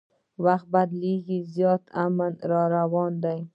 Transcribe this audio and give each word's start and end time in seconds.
وخت 0.43 0.67
بدلیږي 0.73 1.39
زیاتي 1.53 1.87
امن 2.03 2.33
را 2.49 2.61
روان 2.75 3.11
دی 3.23 3.39